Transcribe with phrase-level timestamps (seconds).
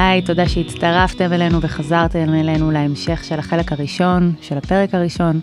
[0.00, 5.40] היי, תודה שהצטרפתם אלינו וחזרתם אלינו להמשך של החלק הראשון, של הפרק הראשון,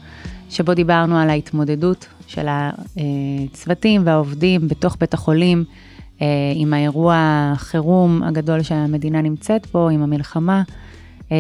[0.50, 5.64] שבו דיברנו על ההתמודדות של הצוותים והעובדים בתוך בית החולים,
[6.22, 7.16] אה, עם האירוע
[7.54, 10.64] החירום הגדול שהמדינה נמצאת בו, עם המלחמה,
[11.32, 11.38] אה,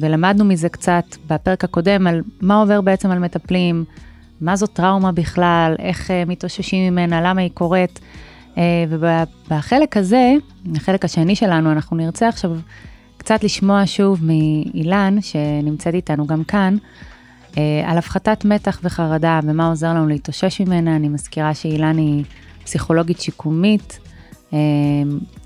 [0.00, 3.84] ולמדנו מזה קצת בפרק הקודם על מה עובר בעצם על מטפלים,
[4.40, 8.00] מה זו טראומה בכלל, איך אה, מתאוששים ממנה, למה היא קורית.
[8.88, 10.32] ובחלק הזה,
[10.76, 12.50] החלק השני שלנו, אנחנו נרצה עכשיו
[13.16, 16.76] קצת לשמוע שוב מאילן, שנמצאת איתנו גם כאן,
[17.84, 20.96] על הפחתת מתח וחרדה ומה עוזר לנו להתאושש ממנה.
[20.96, 22.24] אני מזכירה שאילן היא
[22.64, 23.98] פסיכולוגית שיקומית,
[24.52, 24.58] אמ,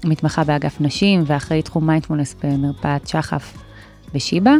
[0.04, 3.58] מתמחה באגף נשים ואחראי תחום מיינדפולנס במרפאת שחף
[4.14, 4.52] בשיבא.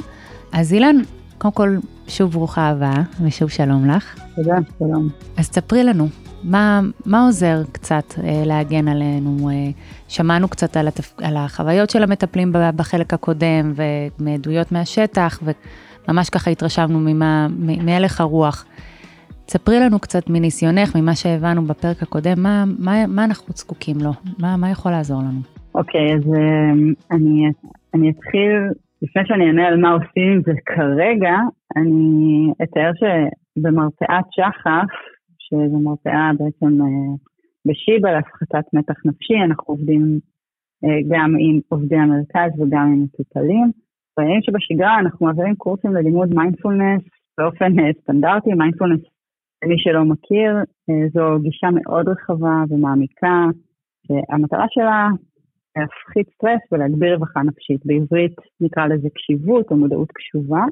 [0.53, 0.97] אז אילן,
[1.39, 1.77] קודם כל,
[2.09, 4.21] שוב ברוכה הבאה ושוב שלום לך.
[4.37, 5.09] תודה, שלום.
[5.37, 6.09] אז תספרי לנו,
[6.45, 9.49] מה, מה עוזר קצת אה, להגן עלינו?
[9.51, 9.55] אה,
[10.09, 11.21] שמענו קצת על, התפ...
[11.23, 17.47] על החוויות של המטפלים בחלק הקודם ומעדויות מהשטח, וממש ככה התרשמנו ממה,
[17.85, 18.67] מהלך הרוח.
[19.49, 24.11] ספרי לנו קצת מניסיונך, ממה שהבנו בפרק הקודם, מה, מה, מה אנחנו זקוקים לו?
[24.39, 25.41] מה, מה יכול לעזור לנו?
[25.75, 27.51] אוקיי, okay, אז um, אני,
[27.95, 28.53] אני אתחיל,
[29.03, 31.37] לפני שאני אענה על מה עושים עם זה כרגע,
[31.77, 34.91] אני אתאר שבמרפאת שחף,
[35.49, 37.17] שזו מרפאה בעצם uh,
[37.67, 40.21] בשיבא להפחתת מתח נפשי, אנחנו עובדים
[40.85, 43.71] uh, גם עם עובדי המרכז וגם עם מטופלים.
[44.19, 47.03] בימים שבשגרה אנחנו מעבירים קורסים ללימוד מיינדפולנס
[47.39, 49.01] באופן uh, סטנדרטי, מיינדפולנס
[49.65, 50.53] למי שלא מכיר,
[50.91, 53.45] אה, זו גישה מאוד רחבה ומעמיקה,
[54.07, 55.09] שהמטרה שלה
[55.77, 57.87] להפחית סטרס ולהגביר רווחה נפשית.
[57.87, 60.65] בעברית נקרא לזה קשיבות או מודעות קשובה.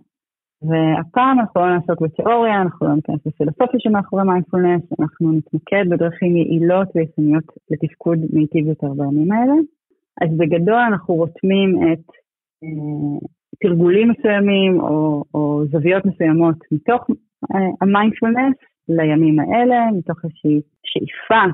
[0.62, 6.89] והפעם אנחנו לא נעסוק בתיאוריה, אנחנו לא ניכנס לפילוסופיה שמאחורי מיינדפולנס, אנחנו נתמקד בדרכים יעילות
[6.95, 9.55] ויישומיות לתפקוד מיטיב יותר בימים האלה.
[10.23, 12.07] אז בגדול אנחנו רותמים את
[12.64, 13.29] אה,
[13.63, 17.07] תרגולים מסוימים או, או זוויות מסוימות מתוך
[17.55, 18.57] אה, המיינדפולנס
[18.89, 21.45] לימים האלה, מתוך איזושהי שאיפה,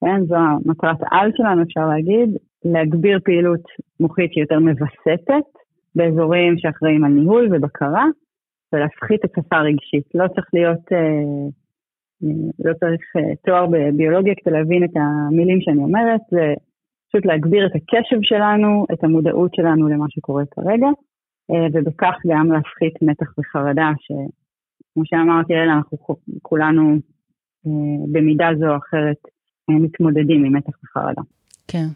[0.00, 2.28] כן, זו המטרת העל שלנו, אפשר להגיד,
[2.64, 3.62] להגביר פעילות
[4.00, 5.48] מוחית שהיא יותר מווסתת
[5.94, 8.04] באזורים שאחראים על ניהול ובקרה,
[8.74, 10.06] ולהפחית את השפה הרגשית.
[10.14, 11.46] לא צריך להיות, אה,
[12.64, 16.54] לא צריך אה, תואר בביולוגיה כדי להבין את המילים שאני אומרת, זה
[17.08, 20.86] פשוט להגביר את הקשב שלנו, את המודעות שלנו למה שקורה כרגע,
[21.50, 24.12] אה, ובכך גם להפחית מתח וחרדה, ש...
[24.94, 25.98] כמו שאמרתי, אלה אנחנו
[26.42, 26.90] כולנו
[27.66, 29.16] אה, במידה זו או אחרת
[29.70, 31.22] אה, מתמודדים עם מתח וחרדה.
[31.68, 31.86] כן.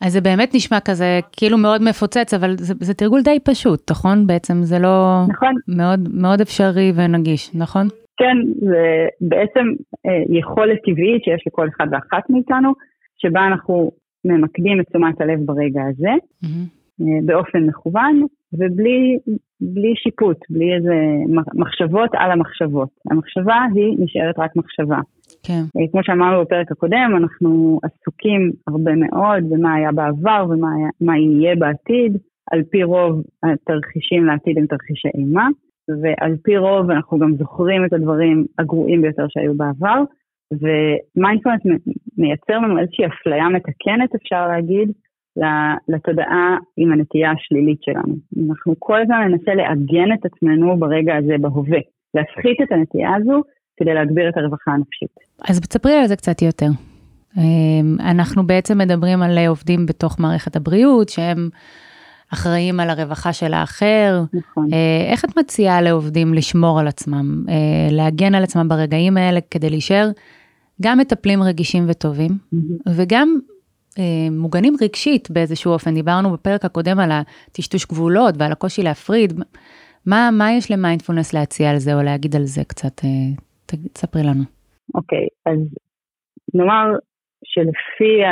[0.00, 4.26] אז זה באמת נשמע כזה כאילו מאוד מפוצץ, אבל זה, זה תרגול די פשוט, נכון?
[4.26, 5.22] בעצם זה לא...
[5.28, 5.54] נכון.
[5.68, 7.88] מאוד, מאוד אפשרי ונגיש, נכון?
[8.16, 9.66] כן, זה בעצם
[10.06, 12.72] אה, יכולת טבעית שיש לכל אחד ואחת מאיתנו,
[13.18, 13.90] שבה אנחנו
[14.24, 16.14] ממקדים את תשומת הלב ברגע הזה,
[16.44, 17.26] mm-hmm.
[17.26, 20.94] באופן מכוון, ובלי שיפוט, בלי איזה
[21.54, 22.88] מחשבות על המחשבות.
[23.10, 24.98] המחשבה היא נשארת רק מחשבה.
[25.46, 25.62] כן.
[25.76, 32.18] אה, כמו שאמרנו בפרק הקודם, אנחנו עסוקים הרבה מאוד במה היה בעבר ומה יהיה בעתיד.
[32.50, 35.48] על פי רוב התרחישים לעתיד הם תרחישי אימה,
[36.02, 40.02] ועל פי רוב אנחנו גם זוכרים את הדברים הגרועים ביותר שהיו בעבר,
[40.52, 41.60] ומיינדפולנס
[42.18, 44.92] מייצר לנו איזושהי אפליה מתקנת, אפשר להגיד,
[45.88, 48.14] לתודעה עם הנטייה השלילית שלנו.
[48.48, 51.78] אנחנו כל הזמן ננסה לעגן את עצמנו ברגע הזה, בהווה.
[52.14, 53.42] להפחית את הנטייה הזו
[53.76, 55.10] כדי להגביר את הרווחה הנפשית.
[55.48, 56.68] אז תספרי על זה קצת יותר.
[57.36, 61.48] אמ, אנחנו בעצם מדברים על עובדים בתוך מערכת הבריאות, שהם
[62.32, 64.22] אחראים על הרווחה של האחר.
[64.32, 64.72] נכון.
[64.72, 67.54] אה, איך את מציעה לעובדים לשמור על עצמם, אה,
[67.90, 70.10] להגן על עצמם ברגעים האלה כדי להישאר
[70.82, 72.90] גם מטפלים רגישים וטובים, mm-hmm.
[72.94, 73.38] וגם
[73.98, 75.94] אה, מוגנים רגשית באיזשהו אופן.
[75.94, 79.40] דיברנו בפרק הקודם על הטשטוש גבולות ועל הקושי להפריד.
[80.06, 83.00] מה, מה יש למיינדפולנס להציע על זה או להגיד על זה קצת?
[83.66, 84.44] תספרי לנו.
[84.94, 85.58] אוקיי, okay, אז
[86.54, 86.86] נאמר
[87.44, 88.22] שלפי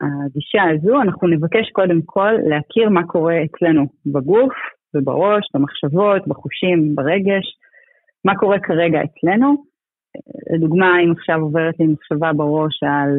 [0.00, 4.52] הגישה הזו, אנחנו נבקש קודם כל להכיר מה קורה אצלנו בגוף
[4.94, 7.46] ובראש, במחשבות, בחושים, ברגש,
[8.24, 9.64] מה קורה כרגע אצלנו.
[10.54, 13.18] לדוגמה, אם עכשיו עוברת לי מחשבה בראש על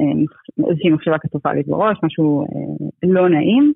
[0.00, 3.72] אה, איזושהי מחשבה קטופלית בראש, משהו אה, לא נעים,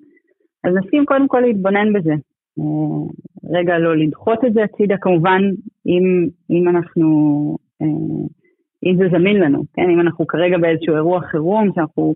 [0.63, 2.13] אז נסכים קודם כל להתבונן בזה.
[2.59, 3.05] אה,
[3.43, 5.41] רגע לא לדחות את זה הצידה, כמובן
[5.87, 7.07] אם, אם אנחנו,
[8.85, 9.89] אם זה זמין לנו, כן?
[9.89, 12.15] אם אנחנו כרגע באיזשהו אירוע חירום שאנחנו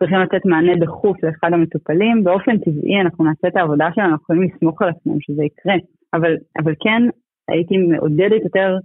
[0.00, 4.42] צריכים לתת מענה דחוף לאחד המטופלים, באופן טבעי אנחנו נעשה את העבודה שלנו, אנחנו יכולים
[4.42, 5.74] לסמוך על עצמנו שזה יקרה,
[6.14, 7.02] אבל, אבל כן
[7.48, 8.76] הייתי מעודדת יותר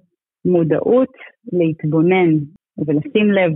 [0.45, 1.13] מודעות
[1.53, 2.29] להתבונן
[2.77, 3.51] ולשים לב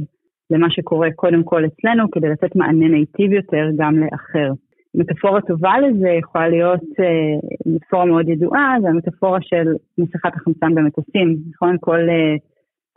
[0.49, 4.51] למה שקורה קודם כל אצלנו, כדי לתת מענה מיטיב יותר גם לאחר.
[4.95, 11.37] מטאפורה טובה לזה יכולה להיות uh, מטאפורה מאוד ידועה, זה המטאפורה של מסכת החמצן במטוסים.
[11.49, 11.77] נכון?
[11.79, 12.39] כל uh,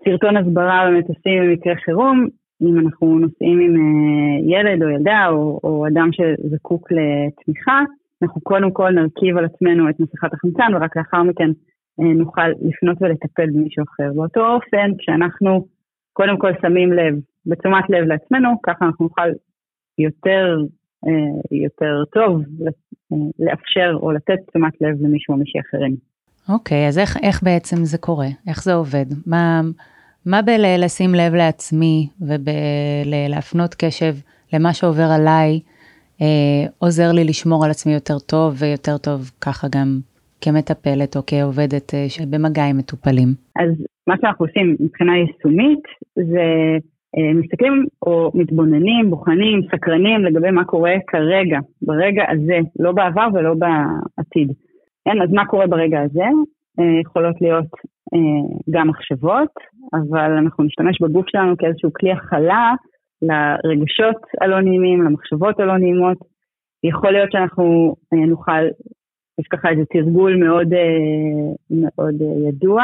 [0.05, 2.27] סרטון הסברה במטוסים במקרה חירום,
[2.63, 7.81] אם אנחנו נוסעים עם uh, ילד או ילדה או, או אדם שזקוק לתמיכה,
[8.23, 11.51] אנחנו קודם כל נרכיב על עצמנו את מסכת החמצן ורק לאחר מכן
[11.99, 14.13] נוכל לפנות ולטפל במישהו אחר.
[14.15, 15.67] באותו אופן, כשאנחנו
[16.13, 17.15] קודם כל שמים לב,
[17.47, 19.29] בתשומת לב לעצמנו, ככה אנחנו נוכל
[19.99, 20.67] יותר אה,
[21.51, 25.97] יותר טוב אה, לאפשר או לתת תשומת לב למישהו או מישהי אחרים.
[26.49, 28.29] אוקיי, okay, אז איך, איך בעצם זה קורה?
[28.49, 29.07] איך זה עובד?
[29.27, 29.61] מה,
[30.27, 34.15] מה בלשים לב לעצמי ובלהפנות קשב
[34.53, 35.61] למה שעובר עליי
[36.23, 39.99] אה, עוזר לי לשמור על עצמי יותר טוב ויותר טוב ככה גם
[40.41, 43.29] כמטפלת או כעובדת אה, שבמגע עם מטופלים?
[43.57, 43.71] אז
[44.07, 45.83] מה שאנחנו עושים מבחינה יישומית
[46.15, 46.77] זה אה,
[47.17, 54.49] מסתכלים או מתבוננים, בוחנים, סקרנים לגבי מה קורה כרגע, ברגע הזה, לא בעבר ולא בעתיד.
[55.05, 56.25] כן, אז מה קורה ברגע הזה?
[56.81, 57.71] אה, יכולות להיות
[58.15, 59.53] אה, גם מחשבות,
[59.95, 62.75] אבל אנחנו נשתמש בגוף שלנו כאיזשהו כלי הכלה
[63.23, 66.19] לרגשות הלא נעימים, למחשבות הלא נעימות.
[66.85, 68.63] יכול להיות שאנחנו נוכל,
[69.41, 70.69] יש ככה איזה תרגול מאוד,
[71.71, 72.15] מאוד
[72.49, 72.83] ידוע,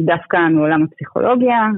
[0.00, 1.68] דווקא מעולם הפסיכולוגיה,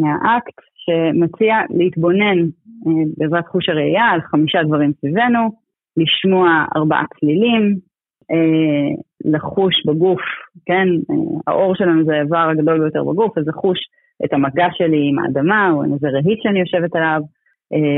[0.00, 2.38] מהאקט, שמציע להתבונן
[2.86, 5.50] אה, בעזרת חוש הראייה על חמישה דברים סביבנו,
[5.96, 7.76] לשמוע ארבעה צלילים,
[8.30, 8.94] אה,
[9.24, 10.20] לחוש בגוף,
[10.66, 13.78] כן, אה, האור שלנו זה האיבר הגדול ביותר בגוף, אז לחוש
[14.24, 17.20] את המגע שלי עם האדמה, או עם איזה רהיט שאני יושבת עליו,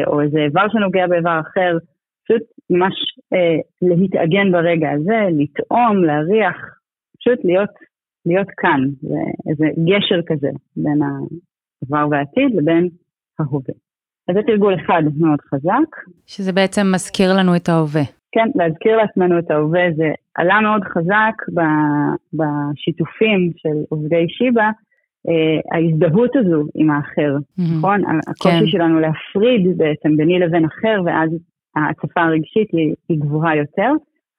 [0.06, 1.78] או איזה איבר שנוגע באיבר אחר,
[2.24, 2.94] פשוט ממש
[3.82, 6.56] להתאגן ברגע הזה, לטעום, להריח,
[7.18, 7.70] פשוט להיות,
[8.26, 11.02] להיות כאן, זה איזה גשר כזה בין
[11.82, 12.88] עבר ועתיד לבין
[13.38, 13.74] ההווה.
[14.28, 15.96] אז זה תרגול אחד מאוד חזק.
[16.26, 18.02] שזה בעצם מזכיר לנו את ההווה.
[18.32, 21.36] כן, להזכיר לעצמנו את ההווה זה עלה מאוד חזק
[22.32, 24.70] בשיתופים של עובדי שיבא,
[25.28, 27.62] אה, ההזדהות הזו עם האחר, mm-hmm.
[27.78, 28.00] נכון?
[28.28, 28.66] הקושי כן.
[28.66, 31.30] שלנו להפריד בעצם ביני לבין אחר, ואז
[31.76, 33.90] ההצפה הרגשית היא, היא גבוהה יותר.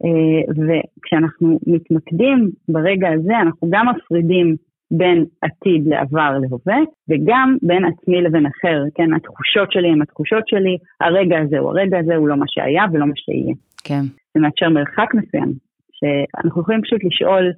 [0.05, 4.55] אה, וכשאנחנו מתמקדים ברגע הזה, אנחנו גם מפרידים
[4.97, 10.77] בין עתיד לעבר להווה, וגם בין עצמי לבין אחר, כן, התחושות שלי הן התחושות שלי,
[11.01, 13.55] הרגע הזה הוא הרגע הזה, הוא לא מה שהיה ולא מה שיהיה.
[13.83, 14.03] כן.
[14.33, 15.53] זה מאפשר מרחק מסוים,
[15.91, 17.51] שאנחנו יכולים פשוט לשאול,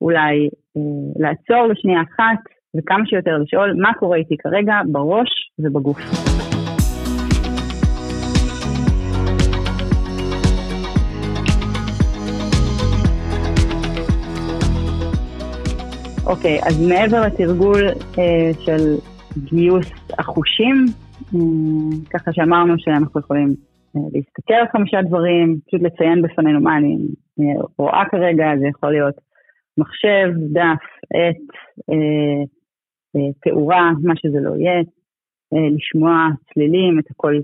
[0.00, 0.82] אולי אה,
[1.16, 2.40] לעצור לשנייה אחת,
[2.76, 5.98] וכמה שיותר לשאול מה קורה איתי כרגע בראש ובגוף.
[16.30, 17.82] אוקיי, אז מעבר לתרגול
[18.18, 18.82] אה, של
[19.44, 20.76] גיוס החושים,
[21.34, 21.40] אה,
[22.10, 23.48] ככה שאמרנו שאנחנו יכולים
[23.96, 26.96] אה, להסתכל על חמישה דברים, פשוט לציין בפנינו מה אני
[27.40, 29.14] אה, רואה כרגע, זה יכול להיות
[29.78, 30.84] מחשב, דף,
[31.14, 31.42] עט,
[31.90, 32.42] אה,
[33.16, 34.80] אה, תאורה, מה שזה לא יהיה,
[35.52, 37.42] אה, לשמוע צלילים, את הקול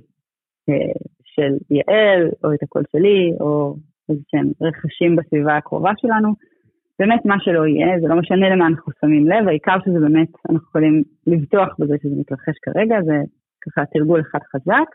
[0.69, 0.93] אה,
[1.25, 3.77] של יעל, או את הקול שלי, או
[4.09, 6.56] איזה שהם רכשים בסביבה הקרובה שלנו.
[6.99, 10.69] באמת מה שלא יהיה, זה לא משנה למה אנחנו שמים לב, העיקר שזה באמת, אנחנו
[10.69, 13.17] יכולים לבטוח בזה שזה מתרחש כרגע, זה
[13.61, 14.89] ככה תרגול אחד חזק.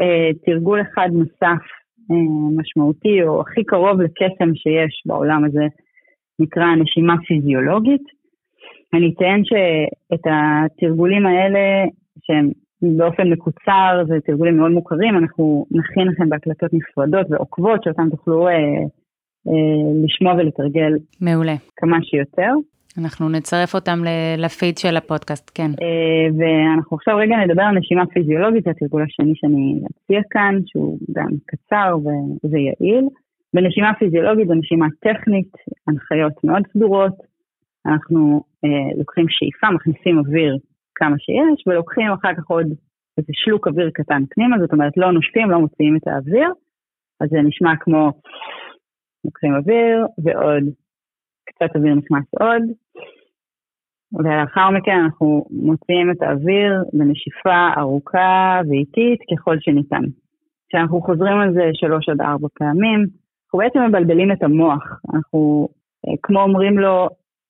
[0.00, 1.64] Uh, תרגול אחד נוסף
[2.10, 2.14] uh,
[2.56, 5.66] משמעותי, או הכי קרוב לקסם שיש בעולם הזה,
[6.38, 8.02] נקרא נשימה פיזיולוגית.
[8.94, 11.84] אני אציין שאת התרגולים האלה,
[12.22, 12.50] שהם
[12.96, 18.54] באופן מקוצר, זה תרגולים מאוד מוכרים, אנחנו נכין לכם בהקלטות נפרדות ועוקבות, שאותם תוכלו אה,
[20.04, 20.92] לשמוע ולתרגל.
[21.20, 21.54] מעולה.
[21.76, 22.50] כמה שיותר.
[22.98, 23.98] אנחנו נצרף אותם
[24.38, 25.70] לפיד של הפודקאסט, כן.
[25.82, 31.28] אה, ואנחנו עכשיו רגע נדבר על נשימה פיזיולוגית, התרגול השני שאני אציע כאן, שהוא גם
[31.46, 31.96] קצר
[32.50, 33.04] ויעיל.
[33.54, 35.52] בנשימה פיזיולוגית זו נשימה טכנית,
[35.88, 37.16] הנחיות מאוד סדורות.
[37.86, 40.58] אנחנו אה, לוקחים שאיפה, מכניסים אוויר
[40.94, 42.66] כמה שיש, ולוקחים אחר כך עוד
[43.18, 46.48] איזה שלוק אוויר קטן פנימה, זאת אומרת לא נושפים, לא מוציאים את האוויר.
[47.20, 48.12] אז זה נשמע כמו
[49.24, 50.64] לוקחים אוויר, ועוד
[51.48, 52.62] קצת אוויר נכנס עוד,
[54.12, 60.02] ולאחר מכן אנחנו מוציאים את האוויר בנשיפה ארוכה ואיטית ככל שניתן.
[60.68, 63.06] כשאנחנו חוזרים על זה שלוש עד ארבע פעמים,
[63.44, 65.00] אנחנו בעצם מבלבלים את המוח.
[65.14, 65.68] אנחנו,
[66.08, 67.08] אה, כמו אומרים לו,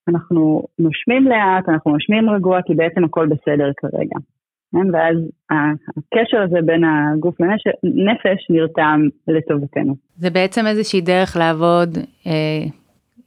[0.09, 4.16] אנחנו נושמים לאט, אנחנו נושמים רגוע, כי בעצם הכל בסדר כרגע.
[4.75, 4.95] כן?
[4.95, 5.16] ואז
[5.50, 9.95] הקשר הזה בין הגוף לנפש נרתם לטובתנו.
[10.16, 12.64] זה בעצם איזושהי דרך לעבוד אה,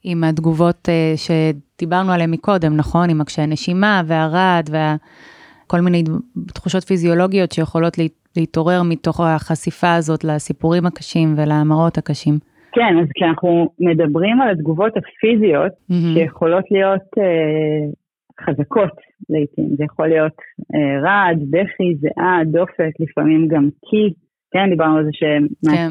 [0.04, 3.10] עם התגובות אה, שדיברנו עליהן מקודם, נכון?
[3.10, 6.02] עם הקשיי נשימה והרעד וכל מיני
[6.54, 7.96] תחושות פיזיולוגיות שיכולות
[8.36, 12.34] להתעורר מתוך החשיפה הזאת לסיפורים הקשים ולמראות הקשים.
[12.72, 16.14] כן, אז כשאנחנו מדברים על התגובות הפיזיות, mm-hmm.
[16.14, 17.90] שיכולות להיות אה,
[18.44, 20.36] חזקות לעיתים, זה יכול להיות
[20.74, 24.12] אה, רעד, בכי, זיעה, דופק, לפעמים גם קי,
[24.50, 25.10] כן, דיברנו על זה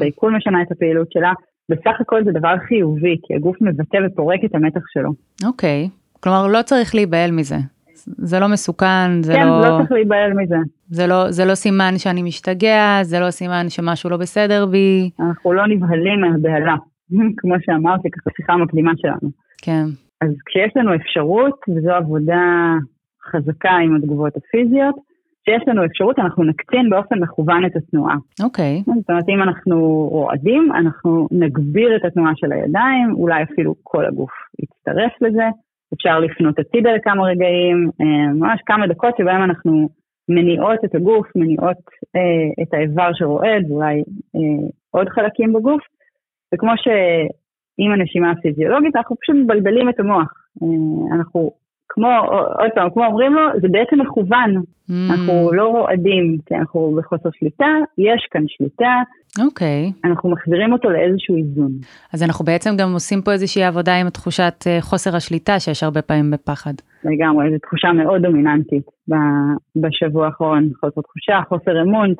[0.00, 0.36] העיכול כן.
[0.36, 1.32] משנה את הפעילות שלה,
[1.70, 5.10] בסך הכל זה דבר חיובי, כי הגוף מבטא ופורק את המתח שלו.
[5.46, 5.88] אוקיי,
[6.20, 7.56] כלומר לא צריך להיבהל מזה.
[8.04, 9.62] זה לא מסוכן, זה כן, לא...
[9.62, 10.56] כן, לא צריך להיבהל מזה.
[10.88, 15.10] זה לא, זה לא סימן שאני משתגע, זה לא סימן שמשהו לא בסדר בי.
[15.20, 16.76] אנחנו לא נבהלים מהבהלה,
[17.38, 19.30] כמו שאמרתי, ככה שיחה מקדימה שלנו.
[19.62, 19.84] כן.
[20.20, 22.74] אז כשיש לנו אפשרות, וזו עבודה
[23.30, 24.94] חזקה עם התגובות הפיזיות,
[25.42, 28.16] כשיש לנו אפשרות אנחנו נקצין באופן מכוון את התנועה.
[28.42, 28.82] אוקיי.
[28.86, 28.92] Okay.
[29.00, 34.30] זאת אומרת, אם אנחנו רועדים, אנחנו נגביר את התנועה של הידיים, אולי אפילו כל הגוף
[34.62, 35.48] יצטרף לזה.
[35.94, 39.88] אפשר לפנות הצידה לכמה רגעים, אה, ממש כמה דקות שבהם אנחנו
[40.28, 41.76] מניעות את הגוף, מניעות
[42.16, 43.96] אה, את האיבר שרועד, ואולי
[44.36, 45.82] אה, עוד חלקים בגוף.
[46.54, 50.32] וכמו שעם הנשימה הפיזיולוגית, אנחנו פשוט מבלבלים את המוח.
[50.62, 51.50] אה, אנחנו
[51.88, 52.08] כמו,
[52.58, 54.54] עוד פעם, כמו אומרים לו, זה בעצם מכוון.
[54.56, 54.92] Mm.
[55.10, 57.66] אנחנו לא רועדים, כי אנחנו בחוסר שליטה,
[57.98, 59.02] יש כאן שליטה.
[59.44, 59.92] אוקיי.
[59.94, 60.08] Okay.
[60.08, 61.72] אנחנו מחזירים אותו לאיזשהו איזון.
[62.14, 66.02] אז אנחנו בעצם גם עושים פה איזושהי עבודה עם תחושת אה, חוסר השליטה שיש הרבה
[66.02, 66.74] פעמים בפחד.
[67.04, 68.86] לגמרי, זו תחושה מאוד דומיננטית
[69.76, 70.70] בשבוע האחרון.
[70.80, 72.14] חוסר תחושה, חוסר אמון,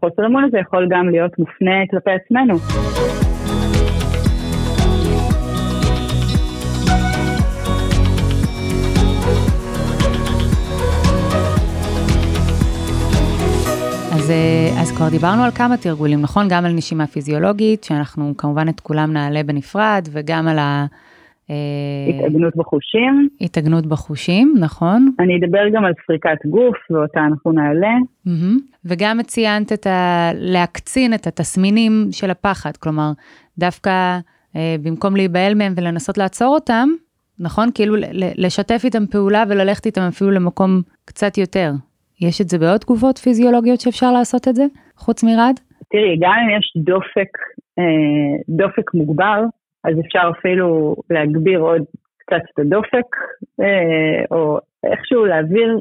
[0.00, 2.54] חוסר אמון הזה יכול גם להיות מופנה כלפי עצמנו.
[14.26, 16.46] אז, אה, אז כבר דיברנו על כמה תרגולים, נכון?
[16.50, 20.86] גם על נשימה פיזיולוגית, שאנחנו כמובן את כולם נעלה בנפרד, וגם על ה...
[21.50, 21.54] אה,
[22.14, 23.28] התאגנות בחושים.
[23.40, 25.10] התאגנות בחושים, נכון.
[25.20, 27.94] אני אדבר גם על סריקת גוף, ואותה אנחנו נעלה.
[28.26, 28.60] Mm-hmm.
[28.84, 30.30] וגם ציינת את ה...
[30.34, 33.12] להקצין את התסמינים של הפחד, כלומר,
[33.58, 34.18] דווקא
[34.56, 36.88] אה, במקום להיבהל מהם ולנסות לעצור אותם,
[37.38, 37.68] נכון?
[37.74, 37.96] כאילו
[38.36, 41.72] לשתף איתם פעולה וללכת איתם אפילו למקום קצת יותר.
[42.20, 44.64] יש את זה בעוד תגובות פיזיולוגיות שאפשר לעשות את זה,
[44.96, 45.54] חוץ מרד?
[45.90, 47.32] תראי, גם אם יש דופק,
[47.78, 49.40] אה, דופק מוגבר,
[49.84, 51.82] אז אפשר אפילו להגביר עוד
[52.18, 53.08] קצת את הדופק,
[53.60, 54.58] אה, או
[54.90, 55.80] איכשהו להעביר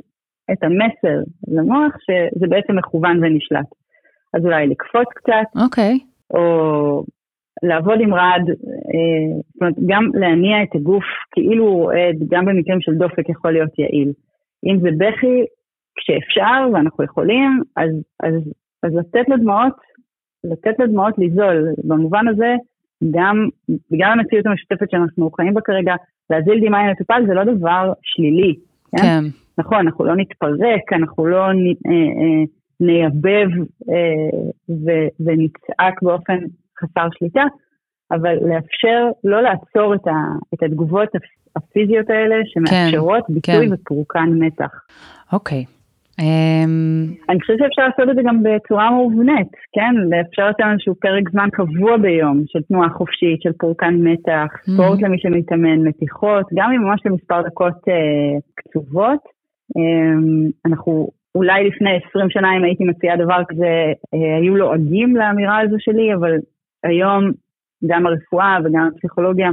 [0.52, 3.70] את המסר למוח שזה בעצם מכוון ונשלט.
[4.34, 5.94] אז אולי לקפוץ קצת, אוקיי.
[5.94, 6.38] Okay.
[6.38, 7.04] או
[7.64, 12.82] לעבוד עם רעד, אה, זאת אומרת, גם להניע את הגוף כאילו הוא רועד, גם במקרים
[12.82, 14.12] של דופק יכול להיות יעיל.
[14.66, 15.46] אם זה בכי,
[15.96, 17.92] כשאפשר ואנחנו יכולים, אז,
[18.24, 18.34] אז,
[18.84, 19.74] אז לתת לדמעות,
[20.44, 21.74] לתת לדמעות לזול.
[21.84, 22.56] במובן הזה,
[23.12, 23.48] גם
[23.92, 25.96] בגלל המציאות המשותפת שאנחנו חיים בה כרגע,
[26.30, 28.56] להזיל דמעה עם מטופל זה לא דבר שלילי.
[28.92, 29.04] כן?
[29.04, 29.24] כן.
[29.58, 32.44] נכון, אנחנו לא נתפרק, אנחנו לא נ, אה, אה,
[32.80, 33.50] נייבב
[33.90, 36.38] אה, ו, ונצעק באופן
[36.80, 37.44] חסר שליטה,
[38.12, 40.14] אבל לאפשר לא לעצור את, ה,
[40.54, 41.10] את התגובות
[41.56, 43.74] הפיזיות האלה שמאפשרות כן, ביטוי כן.
[43.74, 44.86] ופורקן מתח.
[45.34, 45.66] אוקיי,
[47.30, 49.94] אני חושבת שאפשר לעשות את זה גם בצורה מובנית, כן?
[50.10, 55.20] לאפשר לתת איזשהו פרק זמן קבוע ביום של תנועה חופשית, של פורקן מתח, ספורט למי
[55.20, 59.20] שמתאמן, מתיחות, גם אם ממש למספר דקות אה, קצובות.
[59.78, 60.20] אה,
[60.66, 65.76] אנחנו אולי לפני 20 שנה, אם הייתי מציעה דבר כזה, אה, היו לועגים לאמירה הזו
[65.80, 66.32] שלי, אבל
[66.84, 67.32] היום
[67.88, 69.50] גם הרפואה וגם הפסיכולוגיה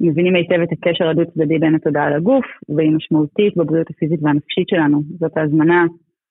[0.00, 5.02] מבינים היטב את הקשר הדו צדדי בין התודעה לגוף, והיא משמעותית בבריאות הפיזית והנפשית שלנו.
[5.20, 5.84] זאת ההזמנה,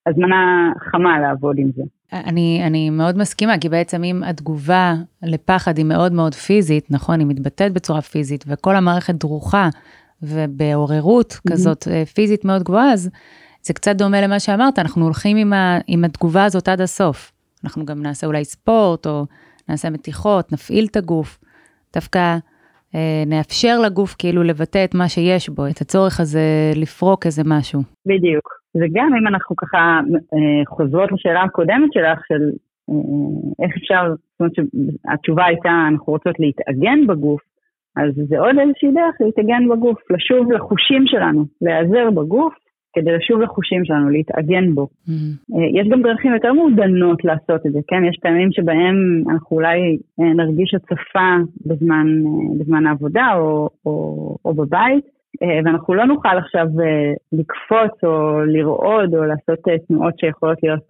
[0.07, 1.83] הזמנה חמה לעבוד עם זה.
[2.13, 4.93] אני, אני מאוד מסכימה, כי בעצם אם התגובה
[5.23, 9.69] לפחד היא מאוד מאוד פיזית, נכון, היא מתבטאת בצורה פיזית, וכל המערכת דרוכה
[10.21, 11.51] ובעוררות mm-hmm.
[11.51, 13.09] כזאת אה, פיזית מאוד גבוהה, אז
[13.61, 17.31] זה קצת דומה למה שאמרת, אנחנו הולכים עם, ה, עם התגובה הזאת עד הסוף.
[17.63, 19.25] אנחנו גם נעשה אולי ספורט, או
[19.69, 21.39] נעשה מתיחות, נפעיל את הגוף.
[21.93, 22.37] דווקא אה,
[23.25, 27.81] נאפשר לגוף כאילו לבטא את מה שיש בו, את הצורך הזה לפרוק איזה משהו.
[28.05, 28.63] בדיוק.
[28.75, 29.99] וגם אם אנחנו ככה
[30.33, 32.43] אה, חוזרות לשאלה הקודמת שלך, של
[32.89, 37.41] אה, איך אפשר, זאת אומרת שהתשובה הייתה, אנחנו רוצות להתאגן בגוף,
[37.95, 42.53] אז זה עוד איזושהי דרך להתאגן בגוף, לשוב לחושים שלנו, להיעזר בגוף
[42.93, 44.87] כדי לשוב לחושים שלנו, להתאגן בו.
[44.87, 45.57] Mm-hmm.
[45.73, 48.05] יש גם דרכים יותר מעודנות לעשות את זה, כן?
[48.05, 51.29] יש פעמים שבהם אנחנו אולי אה, נרגיש הצפה
[51.65, 55.05] בזמן, אה, בזמן העבודה או, או, או בבית,
[55.65, 56.67] ואנחנו לא נוכל עכשיו
[57.31, 60.87] לקפוץ או לרעוד או לעשות תנועות שיכולות להיות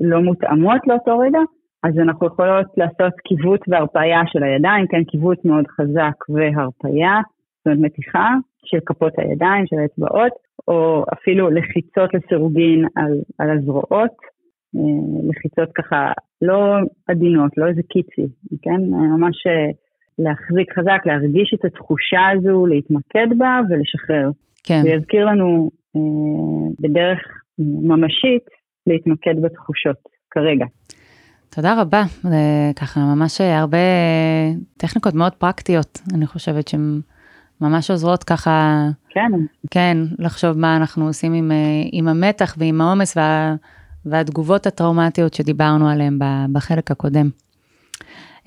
[0.00, 1.38] לא מותאמות לאותו רגע,
[1.84, 5.04] אז אנחנו יכולות לעשות קיווט והרפאיה של הידיים, כן?
[5.04, 7.20] קיווט מאוד חזק והרפאיה,
[7.58, 8.28] זאת אומרת מתיחה
[8.64, 10.32] של כפות הידיים, של האצבעות.
[10.68, 14.16] או אפילו לחיצות לסירוגין על, על הזרועות,
[15.28, 16.76] לחיצות ככה לא
[17.08, 18.26] עדינות, לא איזה קיצי,
[18.62, 18.80] כן?
[18.90, 19.36] ממש
[20.18, 24.30] להחזיק חזק, להרגיש את התחושה הזו, להתמקד בה ולשחרר.
[24.64, 24.80] כן.
[24.82, 25.70] זה יזכיר לנו
[26.80, 27.18] בדרך
[27.58, 28.44] ממשית
[28.86, 29.96] להתמקד בתחושות
[30.30, 30.64] כרגע.
[31.54, 32.36] תודה רבה, זה
[32.80, 33.78] ככה ממש הרבה
[34.76, 37.00] טכניקות מאוד פרקטיות, אני חושבת שהן
[37.60, 38.72] ממש עוזרות ככה,
[39.14, 39.32] כן,
[39.70, 41.52] כן, לחשוב מה אנחנו עושים עם,
[41.92, 43.54] עם המתח ועם העומס וה,
[44.06, 46.18] והתגובות הטראומטיות שדיברנו עליהן
[46.52, 47.30] בחלק הקודם.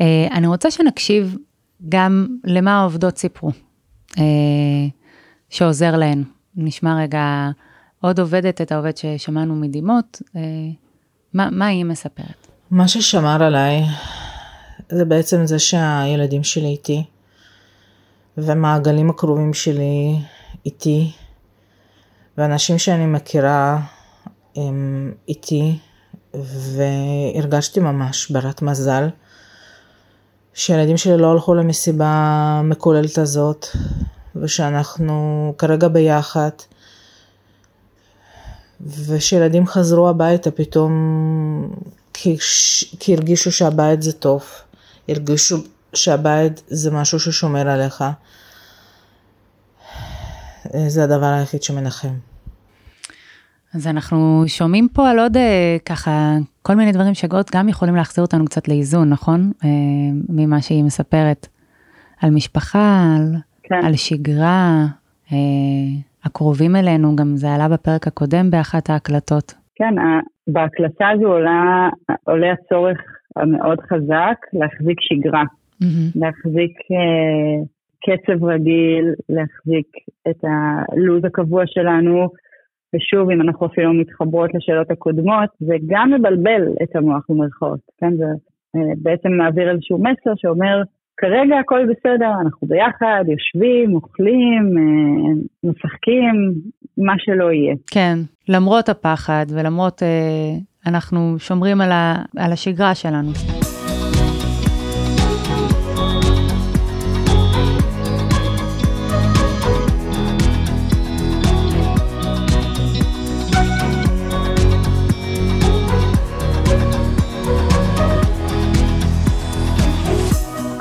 [0.01, 1.37] אה, אני רוצה שנקשיב
[1.89, 3.51] גם למה העובדות סיפרו,
[4.17, 4.23] אה,
[5.49, 6.23] שעוזר להן.
[6.55, 7.49] נשמע רגע
[8.01, 10.41] עוד עובדת את העובד ששמענו מדימות, אה,
[11.33, 12.47] מה, מה היא מספרת?
[12.71, 13.83] מה ששמר עליי
[14.89, 17.03] זה בעצם זה שהילדים שלי איתי,
[18.37, 20.19] ומעגלים הקרובים שלי
[20.65, 21.11] איתי,
[22.37, 23.79] ואנשים שאני מכירה
[24.55, 25.77] הם איתי,
[26.33, 29.09] והרגשתי ממש ברת מזל
[30.53, 33.65] שהילדים שלי לא הלכו למסיבה המקוללת הזאת,
[34.35, 36.49] ושאנחנו כרגע ביחד.
[39.07, 40.91] ושילדים חזרו הביתה פתאום
[42.13, 42.37] כי,
[42.99, 44.43] כי הרגישו שהבית זה טוב,
[45.09, 45.57] הרגישו
[45.93, 48.03] שהבית זה משהו ששומר עליך.
[50.87, 52.13] זה הדבר היחיד שמנחם.
[53.75, 58.23] אז אנחנו שומעים פה על עוד אה, ככה כל מיני דברים שגות גם יכולים להחזיר
[58.23, 59.51] אותנו קצת לאיזון, נכון?
[59.63, 59.69] אה,
[60.29, 61.47] ממה שהיא מספרת.
[62.21, 63.85] על משפחה, על, כן.
[63.85, 64.85] על שגרה,
[65.31, 65.37] אה,
[66.23, 69.53] הקרובים אלינו, גם זה עלה בפרק הקודם באחת ההקלטות.
[69.75, 69.95] כן,
[70.47, 71.89] בהקלטה הזו עולה,
[72.23, 72.97] עולה הצורך
[73.35, 76.11] המאוד חזק להחזיק שגרה, mm-hmm.
[76.15, 76.77] להחזיק
[78.05, 79.87] קצב רגיל, להחזיק
[80.29, 82.29] את הלו"ז הקבוע שלנו,
[82.95, 88.15] ושוב, אם אנחנו אפילו מתחברות לשאלות הקודמות, זה גם מבלבל את המוח במרכאות, כן?
[88.17, 88.25] זה
[88.77, 90.81] uh, בעצם מעביר איזשהו מסר שאומר,
[91.17, 96.53] כרגע הכל בסדר, אנחנו ביחד, יושבים, אוכלים, אה, משחקים,
[96.97, 97.75] מה שלא יהיה.
[97.91, 98.17] כן,
[98.49, 103.56] למרות הפחד ולמרות, אה, אנחנו שומרים על, ה, על השגרה שלנו.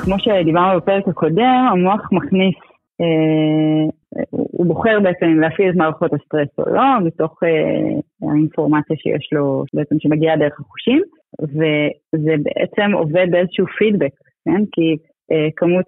[0.07, 2.55] כמו שדיברנו בפרק הקודם, המוח מכניס,
[3.01, 3.89] אה,
[4.31, 9.95] הוא בוחר בעצם להפעיל את מערכות הסטרס או לא, מתוך אה, האינפורמציה שיש לו, בעצם
[9.99, 11.01] שמגיעה דרך החושים,
[11.41, 14.15] וזה בעצם עובד באיזשהו פידבק,
[14.45, 14.61] כן?
[14.71, 14.97] כי
[15.31, 15.85] אה, כמות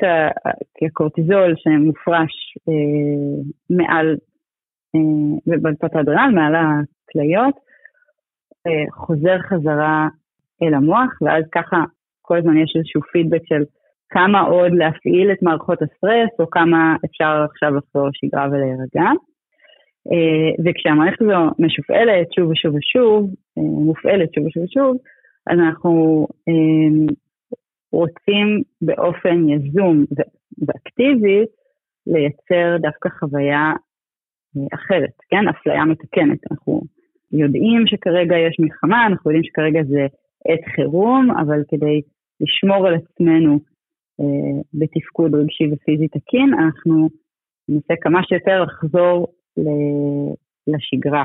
[0.87, 2.33] הקורטיזול שמופרש
[2.69, 4.17] אה, מעל,
[4.95, 7.55] אה, בפטדרל, מעל הכליות,
[8.67, 10.07] אה, חוזר חזרה
[10.63, 11.77] אל המוח, ואז ככה
[12.21, 13.63] כל הזמן יש איזשהו פידבק של
[14.09, 19.11] כמה עוד להפעיל את מערכות הסטרס, או כמה אפשר עכשיו לחזור לשגרה ולהירגע.
[20.11, 24.97] אה, וכשהמערכת הזו משופעלת שוב ושוב ושוב, אה, מופעלת שוב ושוב ושוב,
[25.47, 27.13] אז אנחנו אה,
[27.91, 30.05] רוצים באופן יזום
[30.67, 31.45] ואקטיבי
[32.07, 33.73] לייצר דווקא חוויה
[34.73, 35.47] אחרת, כן?
[35.47, 36.39] אפליה מתקנת.
[36.51, 36.81] אנחנו
[37.31, 40.07] יודעים שכרגע יש מלחמה, אנחנו יודעים שכרגע זה
[40.47, 42.01] עת חירום, אבל כדי
[42.41, 43.59] לשמור על עצמנו
[44.73, 47.09] בתפקוד רגשי ופיזי תקין, אנחנו
[47.69, 49.27] ננסה כמה שיותר לחזור
[50.67, 51.23] לשגרה.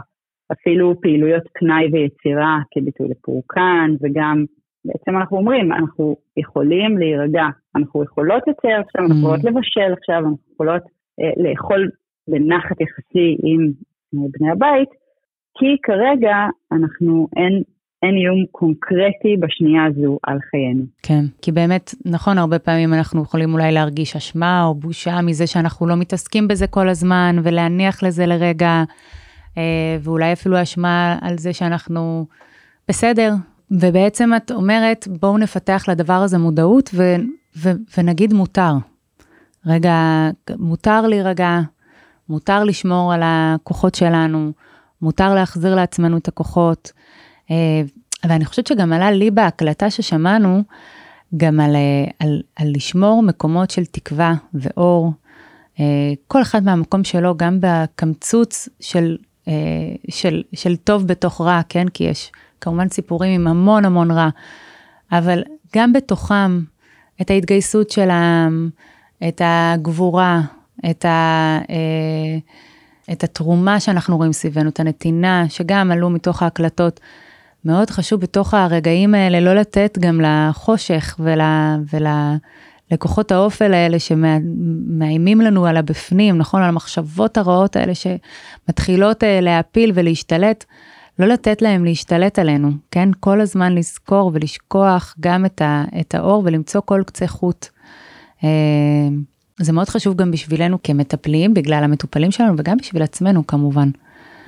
[0.52, 4.44] אפילו פעילויות פנאי ויצירה כביטוי לפורקן, וגם
[4.84, 7.44] בעצם אנחנו אומרים, אנחנו יכולים להירגע,
[7.76, 9.48] אנחנו יכולות לצייר עכשיו, אנחנו יכולות mm.
[9.48, 10.82] לבשל עכשיו, אנחנו יכולות
[11.20, 11.90] אה, לאכול
[12.28, 13.60] בנחת יחסי עם
[14.14, 14.88] אה, בני הבית,
[15.58, 16.36] כי כרגע
[16.72, 17.62] אנחנו, אין,
[18.04, 20.84] אין איום קונקרטי בשנייה הזו על חיינו.
[21.02, 25.86] כן, כי באמת, נכון, הרבה פעמים אנחנו יכולים אולי להרגיש אשמה או בושה מזה שאנחנו
[25.86, 28.84] לא מתעסקים בזה כל הזמן, ולהניח לזה לרגע,
[29.58, 32.26] אה, ואולי אפילו אשמה על זה שאנחנו
[32.88, 33.32] בסדר.
[33.70, 37.02] ובעצם את אומרת, בואו נפתח לדבר הזה מודעות ו,
[37.56, 38.72] ו, ונגיד מותר.
[39.66, 41.60] רגע, מותר להירגע,
[42.28, 44.52] מותר לשמור על הכוחות שלנו,
[45.02, 46.92] מותר להחזיר לעצמנו את הכוחות.
[47.50, 47.82] אה,
[48.24, 50.62] ואני חושבת שגם עלה לי בהקלטה ששמענו,
[51.36, 55.12] גם על, אה, על, על לשמור מקומות של תקווה ואור,
[55.80, 59.16] אה, כל אחד מהמקום שלו, גם בקמצוץ של,
[60.08, 61.88] של, של טוב בתוך רע, כן?
[61.88, 64.28] כי יש כמובן סיפורים עם המון המון רע,
[65.12, 65.42] אבל
[65.76, 66.60] גם בתוכם,
[67.20, 68.70] את ההתגייסות של העם,
[69.28, 70.40] את הגבורה,
[70.90, 71.58] את, ה,
[73.12, 77.00] את התרומה שאנחנו רואים סביבנו, את הנתינה, שגם עלו מתוך ההקלטות.
[77.64, 81.40] מאוד חשוב בתוך הרגעים האלה לא לתת גם לחושך ול,
[82.90, 86.62] ולכוחות האופל האלה שמאיימים לנו על הבפנים, נכון?
[86.62, 90.64] על המחשבות הרעות האלה שמתחילות אה, להפיל ולהשתלט,
[91.18, 93.08] לא לתת להם להשתלט עלינו, כן?
[93.20, 97.66] כל הזמן לזכור ולשכוח גם את, ה, את האור ולמצוא כל קצה חוט.
[98.44, 98.48] אה,
[99.60, 103.90] זה מאוד חשוב גם בשבילנו כמטפלים, בגלל המטופלים שלנו וגם בשביל עצמנו כמובן.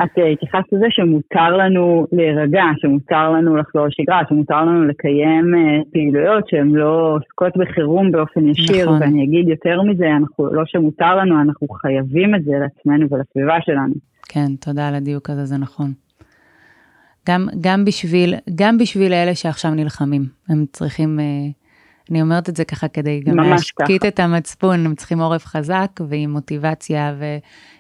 [0.05, 5.85] את אה, התייחסת לזה שמותר לנו להירגע, שמותר לנו לחזור לשגרה, שמותר לנו לקיים uh,
[5.93, 9.03] פעילויות שהן לא עוסקות בחירום באופן ישיר, נכון.
[9.03, 13.95] ואני אגיד יותר מזה, אנחנו, לא שמותר לנו, אנחנו חייבים את זה לעצמנו ולסביבה שלנו.
[14.29, 15.93] כן, תודה על הדיוק הזה, זה נכון.
[17.29, 21.19] גם, גם, בשביל, גם בשביל אלה שעכשיו נלחמים, הם צריכים...
[21.19, 21.66] Uh,
[22.11, 26.31] אני אומרת את זה ככה כדי גם להשקיט את המצפון, הם צריכים עורף חזק ועם
[26.31, 27.15] מוטיבציה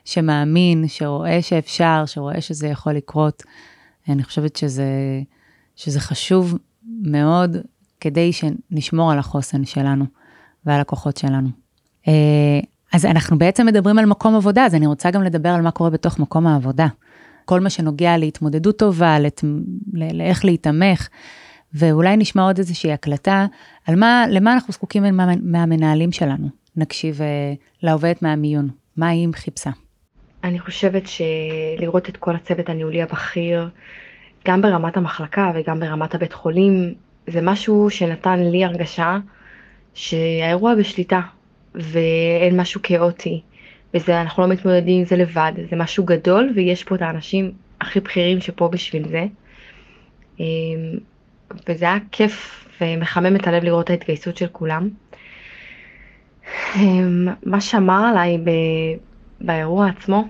[0.05, 3.43] ושמאמין, שרואה שאפשר, שרואה שזה יכול לקרות.
[4.09, 4.87] אני חושבת שזה,
[5.77, 6.55] שזה חשוב
[7.03, 7.57] מאוד
[8.01, 10.05] כדי שנשמור על החוסן שלנו
[10.67, 11.49] ועל הכוחות שלנו.
[12.09, 12.61] אה,
[12.93, 15.91] אז אנחנו בעצם מדברים על מקום עבודה, אז אני רוצה גם לדבר על מה קורה
[15.91, 16.87] בתוך מקום העבודה.
[17.45, 19.45] כל מה שנוגע להתמודדות טובה, לת...
[19.93, 21.09] לאיך להיתמך.
[21.75, 23.47] ואולי נשמע עוד איזושהי הקלטה
[23.87, 26.49] על מה, למה אנחנו זקוקים מה, מהמנהלים שלנו.
[26.77, 27.23] נקשיב uh,
[27.83, 29.71] לעובדת מהמיון, מה היא חיפשה.
[30.45, 33.69] אני חושבת שלראות את כל הצוות הניהולי הבכיר,
[34.47, 36.95] גם ברמת המחלקה וגם ברמת הבית חולים,
[37.27, 39.19] זה משהו שנתן לי הרגשה
[39.95, 41.21] שהאירוע בשליטה
[41.75, 43.41] ואין משהו כאוטי,
[43.95, 48.01] וזה, אנחנו לא מתמודדים עם זה לבד, זה משהו גדול ויש פה את האנשים הכי
[48.01, 49.25] בכירים שפה בשביל זה.
[50.41, 50.45] אמ,
[51.69, 54.89] וזה היה כיף ומחמם את הלב לראות את ההתגייסות של כולם.
[56.77, 58.51] אמ, מה שאמר עליי ב...
[59.41, 60.25] באירוע עצמו,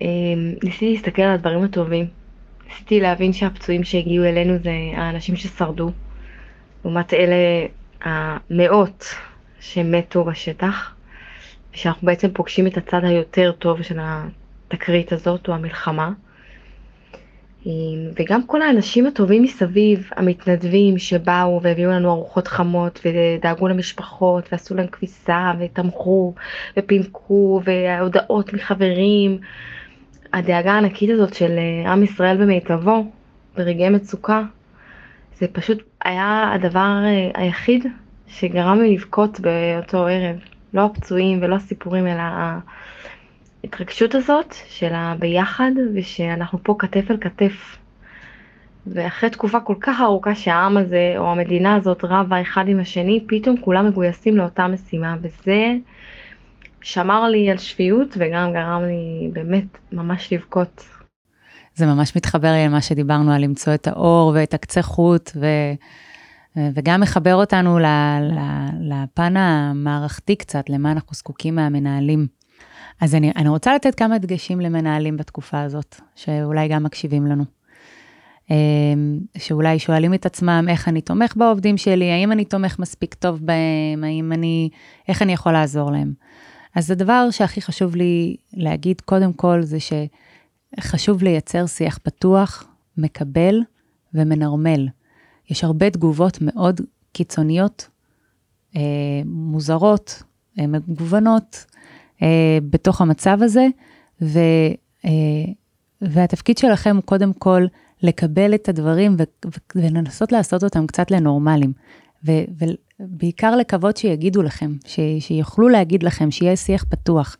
[0.00, 2.06] אמ, ניסיתי להסתכל על הדברים הטובים.
[2.68, 5.90] ניסיתי להבין שהפצועים שהגיעו אלינו זה האנשים ששרדו,
[6.84, 7.36] לעומת אלה
[8.02, 9.04] המאות
[9.60, 10.94] שמתו בשטח,
[11.74, 16.12] ושאנחנו בעצם פוגשים את הצד היותר טוב של התקרית הזאת, או המלחמה.
[18.18, 24.86] וגם כל האנשים הטובים מסביב, המתנדבים שבאו והביאו לנו ארוחות חמות ודאגו למשפחות ועשו להם
[24.86, 26.34] כביסה ותמכו
[26.78, 29.38] ופינקו והודעות מחברים.
[30.32, 33.04] הדאגה הענקית הזאת של אה, עם ישראל במיטבו
[33.56, 34.42] ברגעי מצוקה,
[35.38, 37.86] זה פשוט היה הדבר אה, היחיד
[38.26, 40.36] שגרם לי לבכות באותו ערב.
[40.74, 42.22] לא הפצועים ולא הסיפורים, אלא
[43.64, 47.78] ההתרגשות הזאת של הביחד ושאנחנו פה כתף אל כתף.
[48.86, 53.56] ואחרי תקופה כל כך ארוכה שהעם הזה או המדינה הזאת רבה אחד עם השני, פתאום
[53.60, 55.74] כולם מגויסים לאותה משימה וזה
[56.80, 60.84] שמר לי על שפיות וגם גרם לי באמת ממש לבכות.
[61.74, 65.46] זה ממש מתחבר לי למה שדיברנו על למצוא את האור ואת הקצה חוט ו...
[66.74, 67.78] וגם מחבר אותנו
[68.80, 72.37] לפן המערכתי קצת, למה אנחנו זקוקים מהמנהלים.
[73.00, 77.44] אז אני, אני רוצה לתת כמה דגשים למנהלים בתקופה הזאת, שאולי גם מקשיבים לנו.
[78.50, 83.40] אמ, שאולי שואלים את עצמם איך אני תומך בעובדים שלי, האם אני תומך מספיק טוב
[83.46, 84.68] בהם, האם אני,
[85.08, 86.12] איך אני יכול לעזור להם.
[86.74, 89.78] אז הדבר שהכי חשוב לי להגיד קודם כל זה
[90.78, 92.64] שחשוב לייצר שיח פתוח,
[92.96, 93.60] מקבל
[94.14, 94.88] ומנרמל.
[95.50, 96.80] יש הרבה תגובות מאוד
[97.12, 97.88] קיצוניות,
[98.76, 98.80] אה,
[99.24, 100.22] מוזרות,
[100.58, 101.64] אה, מגוונות,
[102.70, 103.66] בתוך המצב הזה,
[104.22, 104.38] ו,
[105.04, 105.10] אה,
[106.00, 107.66] והתפקיד שלכם הוא קודם כל
[108.02, 111.72] לקבל את הדברים ו, ו, ולנסות לעשות אותם קצת לנורמלים,
[112.26, 112.32] ו,
[113.00, 117.36] ובעיקר לקוות שיגידו לכם, ש, שיוכלו להגיד לכם, שיהיה שיח פתוח.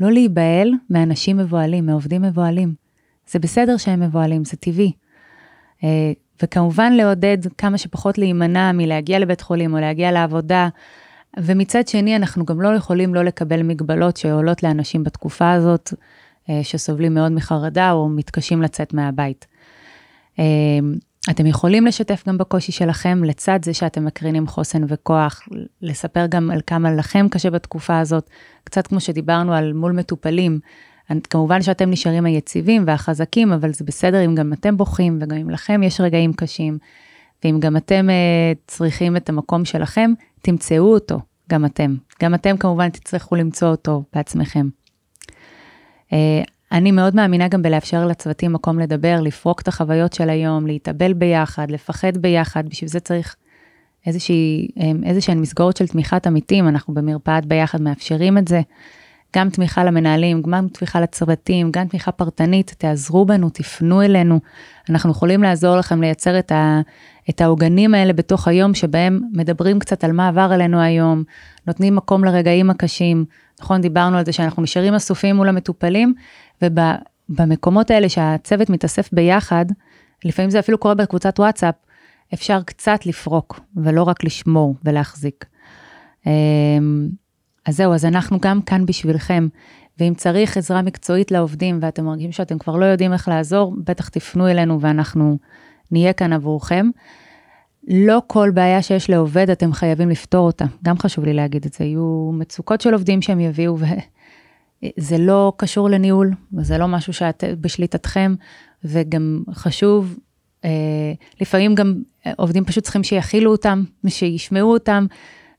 [0.00, 2.74] לא להיבהל מאנשים מבוהלים, מעובדים מבוהלים.
[3.30, 4.92] זה בסדר שהם מבוהלים, זה טבעי.
[5.84, 10.68] אה, וכמובן לעודד כמה שפחות להימנע מלהגיע לבית חולים או להגיע לעבודה
[11.38, 15.94] ומצד שני, אנחנו גם לא יכולים לא לקבל מגבלות שעולות לאנשים בתקופה הזאת,
[16.50, 19.46] אה, שסובלים מאוד מחרדה או מתקשים לצאת מהבית.
[20.38, 20.44] אה,
[21.30, 25.42] אתם יכולים לשתף גם בקושי שלכם, לצד זה שאתם מקרינים חוסן וכוח,
[25.82, 28.30] לספר גם על כמה לכם קשה בתקופה הזאת,
[28.64, 30.60] קצת כמו שדיברנו על מול מטופלים.
[31.30, 35.82] כמובן שאתם נשארים היציבים והחזקים, אבל זה בסדר אם גם אתם בוכים וגם אם לכם
[35.82, 36.78] יש רגעים קשים.
[37.44, 40.10] ואם גם אתם uh, צריכים את המקום שלכם,
[40.42, 41.94] תמצאו אותו, גם אתם.
[42.22, 44.68] גם אתם כמובן תצטרכו למצוא אותו בעצמכם.
[46.10, 46.14] Uh,
[46.72, 51.70] אני מאוד מאמינה גם בלאפשר לצוותים מקום לדבר, לפרוק את החוויות של היום, להתאבל ביחד,
[51.70, 53.36] לפחד ביחד, בשביל זה צריך
[54.06, 58.60] איזושהי, אה, איזשהן מסגרות של תמיכת עמיתים, אנחנו במרפאת ביחד מאפשרים את זה.
[59.36, 64.40] גם תמיכה למנהלים, גם תמיכה לצוותים, גם תמיכה פרטנית, תעזרו בנו, תפנו אלינו.
[64.90, 66.80] אנחנו יכולים לעזור לכם לייצר את, ה,
[67.30, 71.22] את העוגנים האלה בתוך היום, שבהם מדברים קצת על מה עבר עלינו היום,
[71.66, 73.24] נותנים מקום לרגעים הקשים.
[73.60, 76.14] נכון, דיברנו על זה שאנחנו נשארים אסופים מול המטופלים,
[76.62, 79.66] ובמקומות האלה שהצוות מתאסף ביחד,
[80.24, 81.74] לפעמים זה אפילו קורה בקבוצת וואטסאפ,
[82.34, 85.44] אפשר קצת לפרוק, ולא רק לשמור ולהחזיק.
[86.26, 87.08] אמ,
[87.66, 89.48] אז זהו, אז אנחנו גם כאן בשבילכם,
[89.98, 94.48] ואם צריך עזרה מקצועית לעובדים ואתם מרגישים שאתם כבר לא יודעים איך לעזור, בטח תפנו
[94.48, 95.38] אלינו ואנחנו
[95.92, 96.90] נהיה כאן עבורכם.
[97.88, 101.84] לא כל בעיה שיש לעובד אתם חייבים לפתור אותה, גם חשוב לי להגיד את זה,
[101.84, 108.34] יהיו מצוקות של עובדים שהם יביאו, וזה לא קשור לניהול, וזה לא משהו שאת בשליטתכם,
[108.84, 110.18] וגם חשוב,
[110.64, 111.94] אה, לפעמים גם
[112.36, 115.06] עובדים פשוט צריכים שיכילו אותם, שישמעו אותם,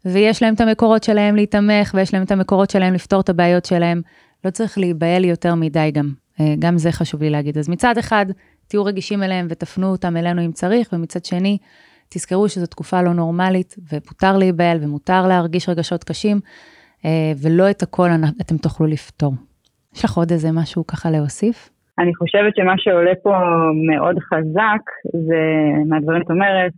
[0.06, 4.02] ויש להם את המקורות שלהם להיתמך, ויש להם את המקורות שלהם לפתור את הבעיות שלהם.
[4.46, 7.58] לא צריך להיבהל יותר מדי גם, אה, גם זה חשוב לי להגיד.
[7.58, 8.26] אז מצד אחד,
[8.74, 11.58] תהיו רגישים אליהם ותפנו אותם אלינו אם צריך, ומצד שני,
[12.10, 16.38] תזכרו שזו תקופה לא נורמלית, ומותר להיבהל ומותר להרגיש רגשות קשים,
[17.06, 18.08] אה, ולא את הכל
[18.42, 19.34] אתם תוכלו לפתור.
[19.96, 21.70] יש לך עוד איזה משהו ככה להוסיף?
[22.00, 23.34] אני חושבת שמה שעולה פה
[23.90, 24.84] מאוד חזק,
[25.28, 25.42] זה
[25.90, 26.74] מהדברים שאת אומרת,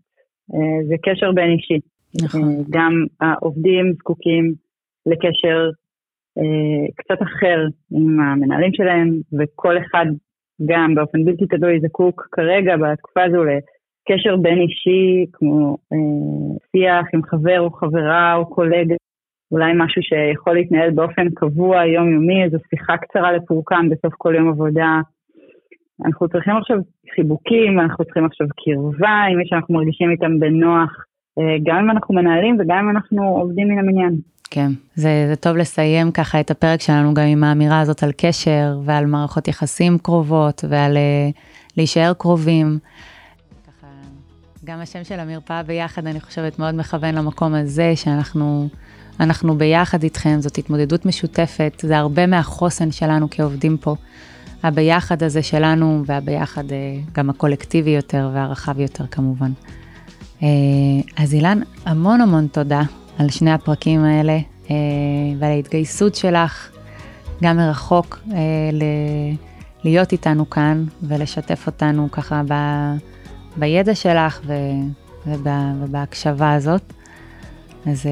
[0.53, 1.79] אה, זה קשר בין אישי.
[2.23, 2.41] נכון.
[2.41, 4.53] אה, גם העובדים זקוקים
[5.05, 5.69] לקשר
[6.95, 10.05] קצת אחר עם המנהלים שלהם, וכל אחד
[10.65, 17.23] גם באופן בלתי תלוי זקוק כרגע בתקופה הזו לקשר בין אישי, כמו אה, שיח עם
[17.23, 18.95] חבר או חברה או קולגה,
[19.51, 25.01] אולי משהו שיכול להתנהל באופן קבוע, יומיומי, איזו שיחה קצרה לפורקן בסוף כל יום עבודה.
[26.05, 26.77] אנחנו צריכים עכשיו
[27.15, 31.05] חיבוקים, אנחנו צריכים עכשיו קרבה עם מי שאנחנו מרגישים איתם בנוח.
[31.39, 34.13] אה, גם אם אנחנו מנהלים וגם אם אנחנו עובדים מן המניין.
[34.51, 38.79] כן, זה, זה טוב לסיים ככה את הפרק שלנו גם עם האמירה הזאת על קשר
[38.85, 41.37] ועל מערכות יחסים קרובות ועל uh,
[41.77, 42.79] להישאר קרובים.
[43.67, 43.87] ככה,
[44.65, 48.69] גם השם של המרפאה ביחד, אני חושבת, מאוד מכוון למקום הזה, שאנחנו
[49.19, 53.95] אנחנו ביחד איתכם, זאת התמודדות משותפת, זה הרבה מהחוסן שלנו כעובדים פה.
[54.63, 56.73] הביחד הזה שלנו והביחד uh,
[57.13, 59.51] גם הקולקטיבי יותר והרחב יותר כמובן.
[60.43, 60.47] אה,
[61.23, 62.81] אז אילן, המון המון תודה
[63.19, 64.37] על שני הפרקים האלה
[64.69, 64.75] אה,
[65.39, 66.71] ועל ההתגייסות שלך,
[67.43, 68.37] גם מרחוק, אה,
[69.83, 72.53] להיות איתנו כאן ולשתף אותנו ככה ב,
[73.57, 74.53] בידע שלך ו,
[75.27, 76.93] ובא, ובהקשבה הזאת.
[77.85, 78.05] אז,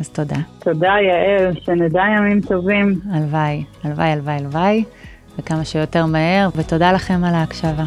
[0.00, 0.36] אז תודה.
[0.58, 3.00] תודה, יעל, שנדע ימים טובים.
[3.12, 4.84] הלוואי, הלוואי, הלוואי, הלוואי,
[5.38, 7.84] וכמה שיותר מהר, ותודה לכם על ההקשבה.